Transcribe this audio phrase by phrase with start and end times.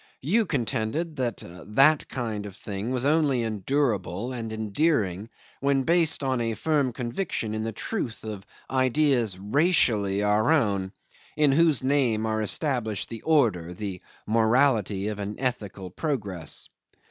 [0.23, 6.41] You contended that "that kind of thing" was only endurable and enduring when based on
[6.41, 10.91] a firm conviction in the truth of ideas racially our own,
[11.37, 16.67] in whose name are established the order, the morality of an ethical progress.